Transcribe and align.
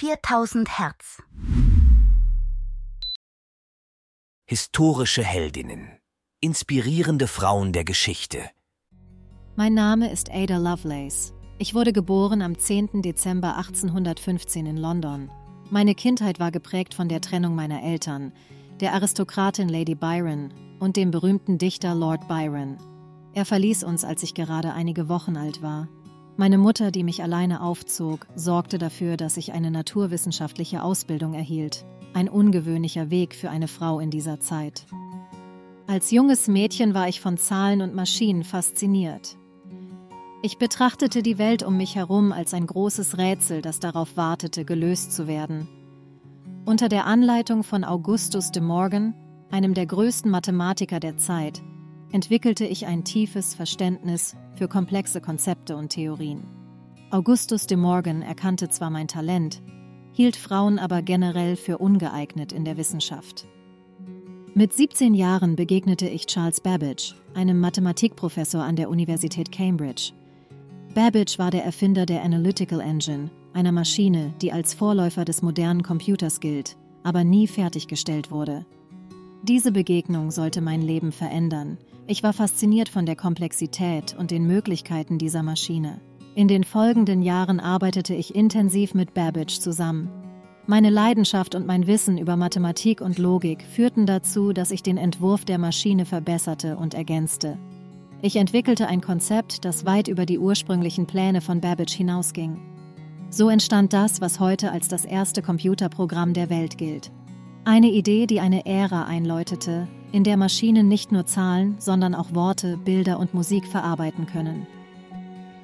4000 0.00 0.78
Hertz. 0.78 1.20
Historische 4.48 5.24
Heldinnen. 5.24 5.98
Inspirierende 6.40 7.26
Frauen 7.26 7.72
der 7.72 7.82
Geschichte. 7.82 8.48
Mein 9.56 9.74
Name 9.74 10.12
ist 10.12 10.30
Ada 10.30 10.58
Lovelace. 10.58 11.34
Ich 11.58 11.74
wurde 11.74 11.92
geboren 11.92 12.42
am 12.42 12.56
10. 12.56 13.02
Dezember 13.02 13.56
1815 13.56 14.66
in 14.66 14.76
London. 14.76 15.32
Meine 15.68 15.96
Kindheit 15.96 16.38
war 16.38 16.52
geprägt 16.52 16.94
von 16.94 17.08
der 17.08 17.20
Trennung 17.20 17.56
meiner 17.56 17.82
Eltern, 17.82 18.32
der 18.78 18.92
Aristokratin 18.92 19.68
Lady 19.68 19.96
Byron 19.96 20.54
und 20.78 20.96
dem 20.96 21.10
berühmten 21.10 21.58
Dichter 21.58 21.96
Lord 21.96 22.28
Byron. 22.28 22.78
Er 23.34 23.44
verließ 23.44 23.82
uns, 23.82 24.04
als 24.04 24.22
ich 24.22 24.34
gerade 24.34 24.72
einige 24.72 25.08
Wochen 25.08 25.36
alt 25.36 25.60
war. 25.60 25.88
Meine 26.40 26.56
Mutter, 26.56 26.92
die 26.92 27.02
mich 27.02 27.20
alleine 27.20 27.60
aufzog, 27.60 28.28
sorgte 28.36 28.78
dafür, 28.78 29.16
dass 29.16 29.36
ich 29.36 29.52
eine 29.54 29.72
naturwissenschaftliche 29.72 30.84
Ausbildung 30.84 31.34
erhielt. 31.34 31.84
Ein 32.14 32.28
ungewöhnlicher 32.28 33.10
Weg 33.10 33.34
für 33.34 33.50
eine 33.50 33.66
Frau 33.66 33.98
in 33.98 34.12
dieser 34.12 34.38
Zeit. 34.38 34.86
Als 35.88 36.12
junges 36.12 36.46
Mädchen 36.46 36.94
war 36.94 37.08
ich 37.08 37.20
von 37.20 37.38
Zahlen 37.38 37.82
und 37.82 37.96
Maschinen 37.96 38.44
fasziniert. 38.44 39.36
Ich 40.40 40.58
betrachtete 40.58 41.24
die 41.24 41.38
Welt 41.38 41.64
um 41.64 41.76
mich 41.76 41.96
herum 41.96 42.30
als 42.30 42.54
ein 42.54 42.68
großes 42.68 43.18
Rätsel, 43.18 43.60
das 43.60 43.80
darauf 43.80 44.16
wartete, 44.16 44.64
gelöst 44.64 45.12
zu 45.12 45.26
werden. 45.26 45.66
Unter 46.64 46.88
der 46.88 47.06
Anleitung 47.06 47.64
von 47.64 47.82
Augustus 47.82 48.52
de 48.52 48.62
Morgan, 48.62 49.12
einem 49.50 49.74
der 49.74 49.86
größten 49.86 50.30
Mathematiker 50.30 51.00
der 51.00 51.16
Zeit, 51.16 51.62
entwickelte 52.12 52.64
ich 52.64 52.86
ein 52.86 53.04
tiefes 53.04 53.54
Verständnis 53.54 54.36
für 54.54 54.68
komplexe 54.68 55.20
Konzepte 55.20 55.76
und 55.76 55.90
Theorien. 55.90 56.44
Augustus 57.10 57.66
de 57.66 57.76
Morgan 57.76 58.22
erkannte 58.22 58.68
zwar 58.68 58.90
mein 58.90 59.08
Talent, 59.08 59.62
hielt 60.12 60.36
Frauen 60.36 60.78
aber 60.78 61.02
generell 61.02 61.56
für 61.56 61.78
ungeeignet 61.78 62.52
in 62.52 62.64
der 62.64 62.76
Wissenschaft. 62.76 63.46
Mit 64.54 64.72
17 64.72 65.14
Jahren 65.14 65.54
begegnete 65.54 66.08
ich 66.08 66.26
Charles 66.26 66.60
Babbage, 66.60 67.14
einem 67.34 67.60
Mathematikprofessor 67.60 68.62
an 68.62 68.76
der 68.76 68.90
Universität 68.90 69.52
Cambridge. 69.52 70.12
Babbage 70.94 71.38
war 71.38 71.50
der 71.50 71.64
Erfinder 71.64 72.06
der 72.06 72.24
Analytical 72.24 72.80
Engine, 72.80 73.30
einer 73.52 73.72
Maschine, 73.72 74.34
die 74.42 74.52
als 74.52 74.74
Vorläufer 74.74 75.24
des 75.24 75.42
modernen 75.42 75.82
Computers 75.82 76.40
gilt, 76.40 76.76
aber 77.04 77.24
nie 77.24 77.46
fertiggestellt 77.46 78.30
wurde. 78.30 78.66
Diese 79.42 79.70
Begegnung 79.70 80.30
sollte 80.30 80.60
mein 80.60 80.82
Leben 80.82 81.12
verändern. 81.12 81.78
Ich 82.10 82.22
war 82.22 82.32
fasziniert 82.32 82.88
von 82.88 83.04
der 83.04 83.16
Komplexität 83.16 84.16
und 84.18 84.30
den 84.30 84.46
Möglichkeiten 84.46 85.18
dieser 85.18 85.42
Maschine. 85.42 86.00
In 86.34 86.48
den 86.48 86.64
folgenden 86.64 87.20
Jahren 87.20 87.60
arbeitete 87.60 88.14
ich 88.14 88.34
intensiv 88.34 88.94
mit 88.94 89.12
Babbage 89.12 89.60
zusammen. 89.60 90.08
Meine 90.66 90.88
Leidenschaft 90.88 91.54
und 91.54 91.66
mein 91.66 91.86
Wissen 91.86 92.16
über 92.16 92.36
Mathematik 92.36 93.02
und 93.02 93.18
Logik 93.18 93.62
führten 93.62 94.06
dazu, 94.06 94.54
dass 94.54 94.70
ich 94.70 94.82
den 94.82 94.96
Entwurf 94.96 95.44
der 95.44 95.58
Maschine 95.58 96.06
verbesserte 96.06 96.78
und 96.78 96.94
ergänzte. 96.94 97.58
Ich 98.22 98.36
entwickelte 98.36 98.86
ein 98.86 99.02
Konzept, 99.02 99.66
das 99.66 99.84
weit 99.84 100.08
über 100.08 100.24
die 100.24 100.38
ursprünglichen 100.38 101.06
Pläne 101.06 101.42
von 101.42 101.60
Babbage 101.60 101.92
hinausging. 101.92 102.58
So 103.28 103.50
entstand 103.50 103.92
das, 103.92 104.22
was 104.22 104.40
heute 104.40 104.72
als 104.72 104.88
das 104.88 105.04
erste 105.04 105.42
Computerprogramm 105.42 106.32
der 106.32 106.48
Welt 106.48 106.78
gilt. 106.78 107.10
Eine 107.64 107.90
Idee, 107.90 108.26
die 108.26 108.40
eine 108.40 108.66
Ära 108.66 109.04
einläutete, 109.04 109.88
in 110.10 110.24
der 110.24 110.36
Maschinen 110.36 110.88
nicht 110.88 111.12
nur 111.12 111.26
Zahlen, 111.26 111.76
sondern 111.78 112.14
auch 112.14 112.34
Worte, 112.34 112.78
Bilder 112.78 113.18
und 113.18 113.34
Musik 113.34 113.66
verarbeiten 113.66 114.26
können. 114.26 114.66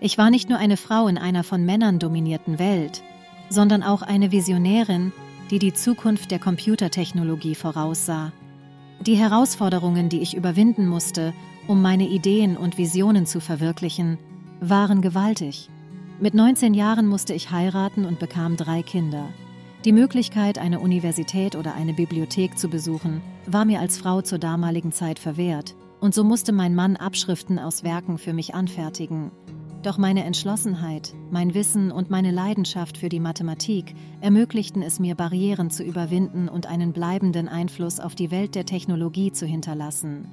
Ich 0.00 0.18
war 0.18 0.30
nicht 0.30 0.48
nur 0.48 0.58
eine 0.58 0.76
Frau 0.76 1.06
in 1.06 1.16
einer 1.16 1.44
von 1.44 1.64
Männern 1.64 2.00
dominierten 2.00 2.58
Welt, 2.58 3.02
sondern 3.48 3.84
auch 3.84 4.02
eine 4.02 4.32
Visionärin, 4.32 5.12
die 5.50 5.60
die 5.60 5.74
Zukunft 5.74 6.30
der 6.30 6.40
Computertechnologie 6.40 7.54
voraussah. 7.54 8.32
Die 9.00 9.16
Herausforderungen, 9.16 10.08
die 10.08 10.20
ich 10.20 10.36
überwinden 10.36 10.88
musste, 10.88 11.32
um 11.68 11.82
meine 11.82 12.08
Ideen 12.08 12.56
und 12.56 12.78
Visionen 12.78 13.26
zu 13.26 13.38
verwirklichen, 13.38 14.18
waren 14.60 15.02
gewaltig. 15.02 15.68
Mit 16.20 16.34
19 16.34 16.74
Jahren 16.74 17.06
musste 17.06 17.34
ich 17.34 17.50
heiraten 17.50 18.04
und 18.04 18.18
bekam 18.18 18.56
drei 18.56 18.82
Kinder. 18.82 19.28
Die 19.84 19.92
Möglichkeit, 19.92 20.58
eine 20.58 20.78
Universität 20.78 21.56
oder 21.56 21.74
eine 21.74 21.92
Bibliothek 21.92 22.56
zu 22.56 22.68
besuchen, 22.68 23.20
war 23.46 23.64
mir 23.64 23.80
als 23.80 23.98
Frau 23.98 24.22
zur 24.22 24.38
damaligen 24.38 24.92
Zeit 24.92 25.18
verwehrt, 25.18 25.74
und 25.98 26.14
so 26.14 26.22
musste 26.22 26.52
mein 26.52 26.76
Mann 26.76 26.96
Abschriften 26.96 27.58
aus 27.58 27.82
Werken 27.82 28.16
für 28.18 28.32
mich 28.32 28.54
anfertigen. 28.54 29.32
Doch 29.82 29.98
meine 29.98 30.22
Entschlossenheit, 30.22 31.14
mein 31.32 31.54
Wissen 31.54 31.90
und 31.90 32.10
meine 32.10 32.30
Leidenschaft 32.30 32.96
für 32.96 33.08
die 33.08 33.18
Mathematik 33.18 33.96
ermöglichten 34.20 34.82
es 34.82 35.00
mir, 35.00 35.16
Barrieren 35.16 35.70
zu 35.70 35.82
überwinden 35.82 36.48
und 36.48 36.66
einen 36.66 36.92
bleibenden 36.92 37.48
Einfluss 37.48 37.98
auf 37.98 38.14
die 38.14 38.30
Welt 38.30 38.54
der 38.54 38.66
Technologie 38.66 39.32
zu 39.32 39.46
hinterlassen. 39.46 40.28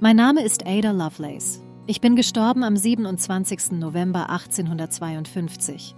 Mein 0.00 0.16
Name 0.16 0.42
ist 0.42 0.66
Ada 0.66 0.92
Lovelace. 0.92 1.60
Ich 1.86 2.00
bin 2.00 2.16
gestorben 2.16 2.64
am 2.64 2.76
27. 2.76 3.72
November 3.72 4.30
1852. 4.30 5.94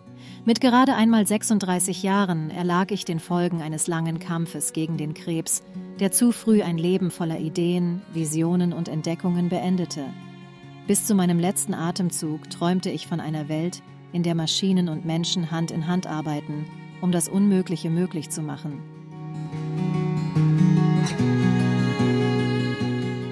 Mit 0.48 0.62
gerade 0.62 0.94
einmal 0.94 1.26
36 1.26 2.02
Jahren 2.02 2.50
erlag 2.50 2.90
ich 2.90 3.04
den 3.04 3.20
Folgen 3.20 3.60
eines 3.60 3.86
langen 3.86 4.18
Kampfes 4.18 4.72
gegen 4.72 4.96
den 4.96 5.12
Krebs, 5.12 5.62
der 6.00 6.10
zu 6.10 6.32
früh 6.32 6.62
ein 6.62 6.78
Leben 6.78 7.10
voller 7.10 7.38
Ideen, 7.38 8.00
Visionen 8.14 8.72
und 8.72 8.88
Entdeckungen 8.88 9.50
beendete. 9.50 10.06
Bis 10.86 11.04
zu 11.04 11.14
meinem 11.14 11.38
letzten 11.38 11.74
Atemzug 11.74 12.48
träumte 12.48 12.88
ich 12.88 13.06
von 13.06 13.20
einer 13.20 13.50
Welt, 13.50 13.82
in 14.12 14.22
der 14.22 14.34
Maschinen 14.34 14.88
und 14.88 15.04
Menschen 15.04 15.50
Hand 15.50 15.70
in 15.70 15.86
Hand 15.86 16.06
arbeiten, 16.06 16.64
um 17.02 17.12
das 17.12 17.28
Unmögliche 17.28 17.90
möglich 17.90 18.30
zu 18.30 18.40
machen. 18.40 18.80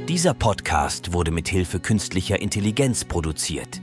Dieser 0.06 0.34
Podcast 0.34 1.14
wurde 1.14 1.30
mit 1.30 1.48
Hilfe 1.48 1.80
künstlicher 1.80 2.38
Intelligenz 2.42 3.06
produziert. 3.06 3.80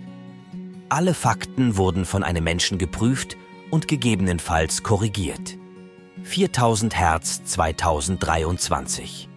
Alle 0.94 1.16
Fakten 1.16 1.76
wurden 1.76 2.06
von 2.06 2.22
einem 2.22 2.44
Menschen 2.44 2.78
geprüft 2.78 3.36
und 3.72 3.88
gegebenenfalls 3.88 4.84
korrigiert. 4.84 5.58
4000 6.22 6.96
Hertz 6.96 7.44
2023 7.46 9.28